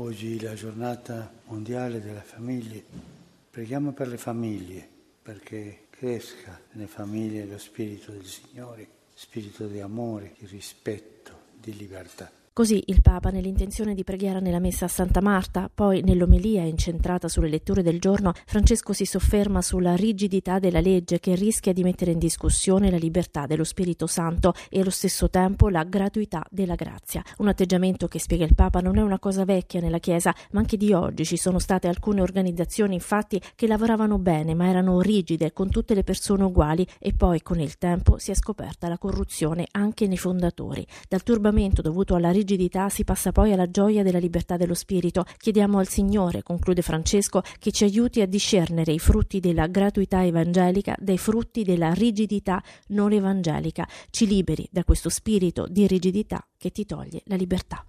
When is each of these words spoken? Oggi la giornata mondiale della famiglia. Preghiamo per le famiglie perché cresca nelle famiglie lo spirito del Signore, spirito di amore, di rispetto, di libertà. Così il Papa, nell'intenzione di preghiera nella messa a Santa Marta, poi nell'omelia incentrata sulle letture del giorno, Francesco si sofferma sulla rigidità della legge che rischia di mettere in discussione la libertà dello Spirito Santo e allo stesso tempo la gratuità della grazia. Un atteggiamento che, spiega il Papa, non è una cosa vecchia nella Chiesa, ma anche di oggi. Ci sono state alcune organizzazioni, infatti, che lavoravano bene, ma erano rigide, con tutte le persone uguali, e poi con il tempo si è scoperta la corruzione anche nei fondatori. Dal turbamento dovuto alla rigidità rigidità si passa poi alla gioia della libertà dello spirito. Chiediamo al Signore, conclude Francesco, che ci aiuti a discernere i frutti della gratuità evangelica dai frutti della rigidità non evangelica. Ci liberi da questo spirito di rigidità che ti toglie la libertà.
Oggi 0.00 0.38
la 0.38 0.54
giornata 0.54 1.28
mondiale 1.46 2.00
della 2.00 2.22
famiglia. 2.22 2.80
Preghiamo 3.50 3.90
per 3.90 4.06
le 4.06 4.16
famiglie 4.16 4.88
perché 5.20 5.86
cresca 5.90 6.56
nelle 6.70 6.86
famiglie 6.86 7.44
lo 7.44 7.58
spirito 7.58 8.12
del 8.12 8.24
Signore, 8.24 8.86
spirito 9.12 9.66
di 9.66 9.80
amore, 9.80 10.36
di 10.38 10.46
rispetto, 10.46 11.46
di 11.52 11.76
libertà. 11.76 12.30
Così 12.58 12.82
il 12.86 13.02
Papa, 13.02 13.30
nell'intenzione 13.30 13.94
di 13.94 14.02
preghiera 14.02 14.40
nella 14.40 14.58
messa 14.58 14.86
a 14.86 14.88
Santa 14.88 15.20
Marta, 15.20 15.70
poi 15.72 16.02
nell'omelia 16.02 16.64
incentrata 16.64 17.28
sulle 17.28 17.48
letture 17.48 17.84
del 17.84 18.00
giorno, 18.00 18.32
Francesco 18.46 18.92
si 18.92 19.04
sofferma 19.04 19.62
sulla 19.62 19.94
rigidità 19.94 20.58
della 20.58 20.80
legge 20.80 21.20
che 21.20 21.36
rischia 21.36 21.72
di 21.72 21.84
mettere 21.84 22.10
in 22.10 22.18
discussione 22.18 22.90
la 22.90 22.96
libertà 22.96 23.46
dello 23.46 23.62
Spirito 23.62 24.08
Santo 24.08 24.54
e 24.70 24.80
allo 24.80 24.90
stesso 24.90 25.30
tempo 25.30 25.68
la 25.68 25.84
gratuità 25.84 26.44
della 26.50 26.74
grazia. 26.74 27.22
Un 27.36 27.46
atteggiamento 27.46 28.08
che, 28.08 28.18
spiega 28.18 28.44
il 28.44 28.56
Papa, 28.56 28.80
non 28.80 28.98
è 28.98 29.02
una 29.02 29.20
cosa 29.20 29.44
vecchia 29.44 29.78
nella 29.78 30.00
Chiesa, 30.00 30.34
ma 30.50 30.58
anche 30.58 30.76
di 30.76 30.92
oggi. 30.92 31.24
Ci 31.24 31.36
sono 31.36 31.60
state 31.60 31.86
alcune 31.86 32.22
organizzazioni, 32.22 32.94
infatti, 32.94 33.40
che 33.54 33.68
lavoravano 33.68 34.18
bene, 34.18 34.54
ma 34.54 34.68
erano 34.68 35.00
rigide, 35.00 35.52
con 35.52 35.70
tutte 35.70 35.94
le 35.94 36.02
persone 36.02 36.42
uguali, 36.42 36.84
e 36.98 37.12
poi 37.14 37.40
con 37.40 37.60
il 37.60 37.78
tempo 37.78 38.18
si 38.18 38.32
è 38.32 38.34
scoperta 38.34 38.88
la 38.88 38.98
corruzione 38.98 39.68
anche 39.70 40.08
nei 40.08 40.18
fondatori. 40.18 40.84
Dal 41.08 41.22
turbamento 41.22 41.82
dovuto 41.82 42.16
alla 42.16 42.32
rigidità 42.32 42.46
rigidità 42.48 42.88
si 42.88 43.04
passa 43.04 43.30
poi 43.30 43.52
alla 43.52 43.70
gioia 43.70 44.02
della 44.02 44.18
libertà 44.18 44.56
dello 44.56 44.72
spirito. 44.72 45.24
Chiediamo 45.36 45.78
al 45.78 45.86
Signore, 45.86 46.42
conclude 46.42 46.80
Francesco, 46.80 47.42
che 47.58 47.72
ci 47.72 47.84
aiuti 47.84 48.22
a 48.22 48.26
discernere 48.26 48.92
i 48.92 48.98
frutti 48.98 49.38
della 49.38 49.66
gratuità 49.66 50.24
evangelica 50.24 50.96
dai 50.98 51.18
frutti 51.18 51.62
della 51.62 51.92
rigidità 51.92 52.62
non 52.88 53.12
evangelica. 53.12 53.86
Ci 54.08 54.26
liberi 54.26 54.66
da 54.70 54.82
questo 54.84 55.10
spirito 55.10 55.66
di 55.68 55.86
rigidità 55.86 56.42
che 56.56 56.70
ti 56.70 56.86
toglie 56.86 57.20
la 57.26 57.36
libertà. 57.36 57.88